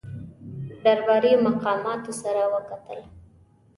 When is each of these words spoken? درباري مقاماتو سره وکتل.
درباري 0.83 1.33
مقاماتو 1.45 2.11
سره 2.21 2.43
وکتل. 2.53 2.99